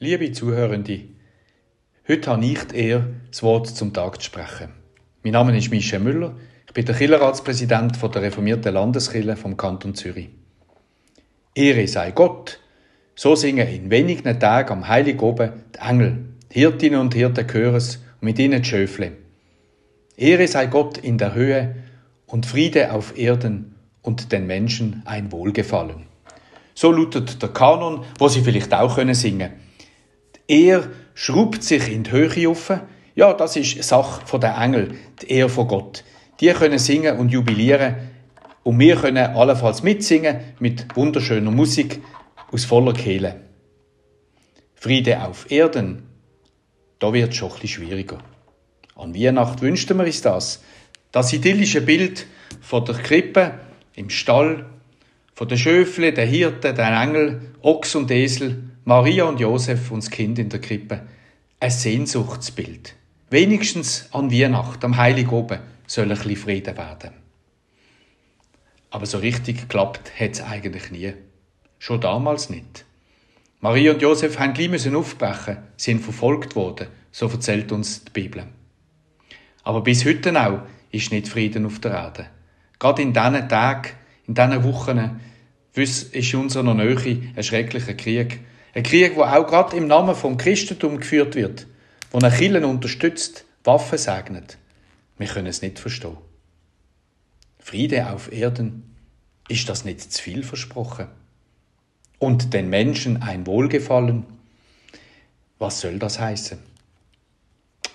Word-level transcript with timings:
Liebe 0.00 0.32
Zuhörende, 0.32 1.02
heute 2.08 2.28
habe 2.28 2.44
ich 2.44 2.64
die 2.64 2.76
Ehre, 2.78 3.14
das 3.30 3.44
Wort 3.44 3.68
zum 3.68 3.92
Tag 3.92 4.20
zu 4.20 4.24
sprechen. 4.24 4.70
Mein 5.22 5.34
Name 5.34 5.56
ist 5.56 5.70
Michel 5.70 6.00
Müller, 6.00 6.34
ich 6.66 6.74
bin 6.74 6.84
der 6.84 6.96
Kirchenratspräsident 6.96 8.02
der 8.02 8.22
reformierten 8.22 8.74
Landeskirche 8.74 9.36
vom 9.36 9.56
Kanton 9.56 9.94
Zürich. 9.94 10.30
Ehre 11.54 11.86
sei 11.86 12.10
Gott, 12.10 12.58
so 13.14 13.36
singen 13.36 13.68
in 13.68 13.88
wenigen 13.88 14.40
Tagen 14.40 14.72
am 14.72 14.88
Heiligen 14.88 15.20
Oben 15.20 15.52
die 15.72 15.78
Engel, 15.78 16.24
die 16.52 16.58
Hirtinnen 16.58 16.98
und 16.98 17.14
Hirten 17.14 17.46
hören 17.52 17.76
es 17.76 17.98
und 18.20 18.22
mit 18.22 18.40
ihnen 18.40 18.62
die 18.62 18.68
Schöfle. 18.68 19.12
Ehre 20.16 20.48
sei 20.48 20.66
Gott 20.66 20.98
in 20.98 21.18
der 21.18 21.34
Höhe 21.34 21.76
und 22.26 22.46
Friede 22.46 22.92
auf 22.92 23.16
Erden 23.16 23.76
und 24.02 24.32
den 24.32 24.48
Menschen 24.48 25.02
ein 25.04 25.30
Wohlgefallen. 25.30 26.06
So 26.74 26.90
lautet 26.90 27.40
der 27.40 27.50
Kanon, 27.50 28.04
wo 28.18 28.26
Sie 28.26 28.40
vielleicht 28.40 28.74
auch 28.74 28.96
können 28.96 29.14
singen. 29.14 29.63
Er 30.46 30.88
schraubt 31.14 31.62
sich 31.62 31.90
in 31.90 32.04
die 32.04 32.10
Höhe 32.10 32.48
auf. 32.48 32.72
Ja, 33.14 33.32
das 33.32 33.56
ist 33.56 33.82
Sache 33.82 34.38
der 34.38 34.56
Engel, 34.58 34.96
die 35.22 35.30
Ehre 35.30 35.48
von 35.48 35.68
Gott. 35.68 36.04
Die 36.40 36.48
können 36.52 36.78
singen 36.78 37.18
und 37.18 37.30
jubilieren 37.30 37.94
und 38.64 38.78
wir 38.78 38.96
können 38.96 39.36
allenfalls 39.36 39.82
mitsingen 39.82 40.40
mit 40.58 40.96
wunderschöner 40.96 41.50
Musik 41.50 42.00
aus 42.50 42.64
voller 42.64 42.92
Kehle. 42.92 43.40
Friede 44.74 45.22
auf 45.22 45.50
Erden, 45.50 46.02
da 46.98 47.12
wird 47.12 47.30
es 47.30 47.36
schon 47.36 47.52
ein 47.52 47.68
schwieriger. 47.68 48.18
An 48.96 49.14
Weihnacht 49.14 49.62
wünschten 49.62 49.96
wir 49.96 50.04
uns 50.04 50.22
das. 50.22 50.62
Das 51.12 51.32
idyllische 51.32 51.80
Bild 51.80 52.26
von 52.60 52.84
der 52.84 52.96
Krippe 52.96 53.60
im 53.94 54.10
Stall, 54.10 54.66
von 55.34 55.48
den 55.48 55.58
Schöfle, 55.58 56.12
den 56.12 56.28
Hirten, 56.28 56.74
den 56.74 56.92
Engel, 56.92 57.40
Ochs 57.62 57.94
und 57.94 58.10
Esel, 58.10 58.62
Maria 58.86 59.24
und 59.24 59.40
Josef 59.40 59.90
und 59.90 60.02
das 60.02 60.10
Kind 60.10 60.38
in 60.38 60.50
der 60.50 60.60
Krippe. 60.60 61.00
Ein 61.58 61.70
Sehnsuchtsbild. 61.70 62.94
Wenigstens 63.30 64.08
an 64.12 64.30
Weihnacht, 64.30 64.84
am 64.84 64.98
Heiligen 64.98 65.30
Oben, 65.30 65.60
soll 65.86 66.04
ein 66.04 66.10
bisschen 66.10 66.36
Frieden 66.36 66.76
werden. 66.76 67.12
Aber 68.90 69.06
so 69.06 69.16
richtig 69.16 69.62
geklappt 69.62 70.12
hat 70.20 70.32
es 70.32 70.42
eigentlich 70.42 70.90
nie. 70.90 71.14
Schon 71.78 72.02
damals 72.02 72.50
nicht. 72.50 72.84
Maria 73.60 73.92
und 73.92 74.02
Josef 74.02 74.38
haben 74.38 74.52
gleich 74.52 74.94
aufbrechen, 74.94 75.56
sind 75.78 76.02
verfolgt 76.02 76.54
worden, 76.54 76.88
so 77.10 77.26
erzählt 77.26 77.72
uns 77.72 78.04
die 78.04 78.10
Bibel. 78.10 78.44
Aber 79.62 79.80
bis 79.80 80.04
heute 80.04 80.38
auch 80.38 80.60
ist 80.90 81.10
nicht 81.10 81.28
Frieden 81.28 81.64
auf 81.64 81.78
der 81.78 81.92
Erde. 81.92 82.26
Gerade 82.78 83.00
in 83.00 83.14
diesen 83.14 83.48
Tagen, 83.48 83.92
in 84.26 84.34
diesen 84.34 84.62
Wochen, 84.62 85.20
ist 85.72 86.12
in 86.14 86.40
unserer 86.40 86.74
Nähe 86.74 87.32
ein 87.34 87.42
schrecklicher 87.42 87.94
Krieg. 87.94 88.40
Ein 88.74 88.82
Krieg, 88.82 89.14
der 89.14 89.38
auch 89.38 89.46
gerade 89.46 89.76
im 89.76 89.86
Namen 89.86 90.14
vom 90.14 90.36
Christentum 90.36 90.98
geführt 90.98 91.36
wird, 91.36 91.66
wo 92.10 92.18
eine 92.18 92.34
Kirche 92.34 92.66
unterstützt, 92.66 93.44
Waffen 93.62 93.98
segnet. 93.98 94.58
Wir 95.16 95.28
können 95.28 95.46
es 95.46 95.62
nicht 95.62 95.78
verstehen. 95.78 96.16
Friede 97.60 98.10
auf 98.10 98.32
Erden, 98.32 98.94
ist 99.48 99.68
das 99.68 99.84
nicht 99.84 100.12
zu 100.12 100.22
viel 100.22 100.42
versprochen? 100.42 101.06
Und 102.18 102.52
den 102.52 102.68
Menschen 102.68 103.22
ein 103.22 103.46
Wohlgefallen? 103.46 104.24
Was 105.58 105.80
soll 105.80 105.98
das 105.98 106.18
heißen? 106.18 106.58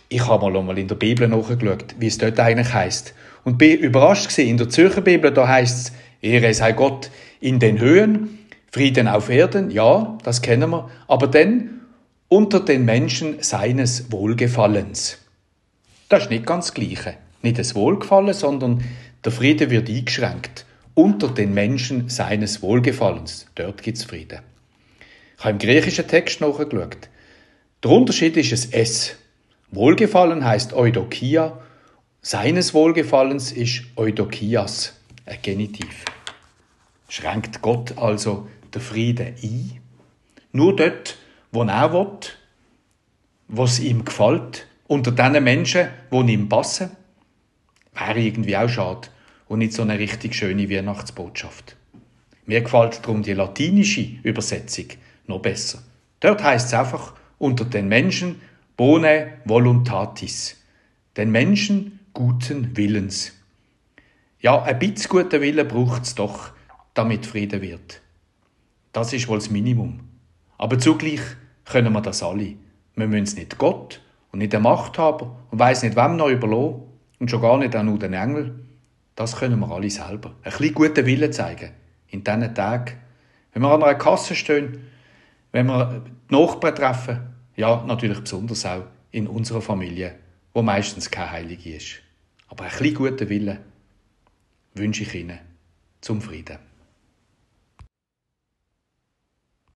Ich 0.07 0.25
habe 0.25 0.49
mal 0.49 0.77
in 0.77 0.87
der 0.87 0.95
Bibel 0.95 1.27
nachgeschaut, 1.27 1.95
wie 1.99 2.07
es 2.07 2.17
dort 2.17 2.39
eigentlich 2.39 2.73
heißt 2.73 3.13
und 3.43 3.57
bin 3.57 3.77
überrascht 3.79 4.29
gewesen. 4.29 4.49
In 4.49 4.57
der 4.57 4.69
Zürcher 4.69 5.01
Bibel 5.01 5.31
da 5.31 5.47
heißt 5.47 5.87
es, 5.87 5.93
Ehre 6.21 6.53
sei 6.53 6.71
Gott 6.71 7.11
in 7.39 7.59
den 7.59 7.79
Höhen, 7.79 8.39
Frieden 8.71 9.07
auf 9.07 9.29
Erden, 9.29 9.71
ja, 9.71 10.17
das 10.23 10.41
kennen 10.41 10.69
wir, 10.69 10.89
aber 11.07 11.27
dann 11.27 11.81
unter 12.27 12.59
den 12.59 12.85
Menschen 12.85 13.41
seines 13.41 14.11
Wohlgefallens. 14.11 15.17
Das 16.09 16.23
ist 16.23 16.29
nicht 16.29 16.45
ganz 16.45 16.67
das 16.67 16.73
Gleiche. 16.75 17.15
Nicht 17.41 17.57
das 17.57 17.75
Wohlgefallen, 17.75 18.33
sondern 18.33 18.83
der 19.23 19.31
Friede 19.31 19.69
wird 19.69 19.89
eingeschränkt. 19.89 20.65
Unter 20.93 21.29
den 21.29 21.53
Menschen 21.53 22.09
seines 22.09 22.61
Wohlgefallens. 22.61 23.47
Dort 23.55 23.81
gibt 23.81 23.97
es 23.97 24.03
Frieden. 24.03 24.39
Ich 25.37 25.43
habe 25.43 25.51
im 25.51 25.59
griechischen 25.59 26.07
Text 26.07 26.41
nachgeschaut. 26.41 27.09
Der 27.83 27.91
Unterschied 27.91 28.35
ist 28.37 28.51
es 28.51 28.65
S. 28.65 29.15
Wohlgefallen 29.71 30.43
heißt 30.43 30.73
Eudokia. 30.73 31.59
Seines 32.21 32.73
Wohlgefallens 32.73 33.53
ist 33.53 33.83
Eudokias, 33.95 34.93
ein 35.25 35.37
Genitiv. 35.41 36.03
Schränkt 37.07 37.61
Gott 37.61 37.97
also 37.97 38.47
der 38.73 38.81
Frieden 38.81 39.35
ein? 39.41 39.79
Nur 40.51 40.75
dort, 40.75 41.17
wo 41.51 41.63
er 41.63 41.93
will, 41.93 42.17
was 43.47 43.79
ihm 43.79 44.05
gefällt, 44.05 44.67
unter 44.87 45.11
den 45.11 45.43
Menschen, 45.43 45.89
die 46.11 46.33
ihm 46.33 46.49
passen? 46.49 46.91
Wäre 47.93 48.19
irgendwie 48.19 48.57
auch 48.57 48.69
schade 48.69 49.09
und 49.47 49.59
nicht 49.59 49.73
so 49.73 49.81
eine 49.81 49.99
richtig 49.99 50.35
schöne 50.35 50.69
Weihnachtsbotschaft. 50.69 51.75
Mir 52.45 52.61
gefällt 52.61 53.03
darum 53.03 53.21
die 53.21 53.33
latinische 53.33 54.19
Übersetzung 54.23 54.85
noch 55.27 55.41
besser. 55.41 55.83
Dort 56.19 56.43
heißt 56.43 56.67
es 56.67 56.73
einfach 56.73 57.13
unter 57.37 57.65
den 57.65 57.87
Menschen 57.87 58.41
bone 58.75 59.39
voluntatis, 59.45 60.57
den 61.17 61.31
Menschen 61.31 61.99
guten 62.13 62.75
Willens. 62.75 63.33
Ja, 64.41 64.63
ein 64.63 64.79
bisschen 64.79 65.09
guten 65.09 65.41
Willen 65.41 65.67
braucht 65.67 66.03
es 66.03 66.15
doch, 66.15 66.51
damit 66.93 67.25
Frieden 67.25 67.61
wird. 67.61 68.01
Das 68.91 69.13
ist 69.13 69.27
wohl 69.27 69.37
das 69.37 69.49
Minimum. 69.49 69.99
Aber 70.57 70.79
zugleich 70.79 71.21
können 71.65 71.93
wir 71.93 72.01
das 72.01 72.23
alle. 72.23 72.55
Wir 72.95 73.07
müssen 73.07 73.23
es 73.23 73.35
nicht 73.35 73.57
Gott 73.57 74.01
und 74.31 74.39
nicht 74.39 74.53
der 74.53 74.59
Machthaber 74.59 75.37
und 75.51 75.59
weiß 75.59 75.83
nicht 75.83 75.95
wem 75.95 76.17
noch 76.17 76.29
überlassen 76.29 76.83
und 77.19 77.29
schon 77.29 77.41
gar 77.41 77.57
nicht 77.57 77.75
auch 77.75 77.83
nur 77.83 77.99
den 77.99 78.13
Engel. 78.13 78.59
Das 79.15 79.35
können 79.35 79.59
wir 79.59 79.71
alle 79.71 79.89
selber. 79.89 80.29
Ein 80.43 80.51
bisschen 80.51 80.73
guten 80.73 81.05
Willen 81.05 81.31
zeigen. 81.31 81.71
In 82.07 82.23
diesen 82.23 82.55
Tagen. 82.55 82.95
Wenn 83.53 83.61
wir 83.61 83.71
an 83.71 83.83
einer 83.83 83.95
Kasse 83.95 84.35
stehen, 84.35 84.87
wenn 85.51 85.67
wir 85.67 86.03
die 86.29 86.35
Nachbarn 86.35 86.75
treffen, 86.75 87.19
ja, 87.55 87.83
natürlich 87.85 88.19
besonders 88.19 88.65
auch 88.65 88.83
in 89.11 89.27
unserer 89.27 89.61
Familie, 89.61 90.15
wo 90.53 90.61
meistens 90.61 91.11
keine 91.11 91.31
Heilige 91.31 91.75
ist. 91.75 92.01
Aber 92.47 92.63
ein 92.63 92.71
bisschen 92.71 92.95
guten 92.95 93.29
Willen 93.29 93.59
wünsche 94.73 95.03
ich 95.03 95.13
Ihnen 95.13 95.39
zum 96.01 96.21
Frieden. 96.21 96.68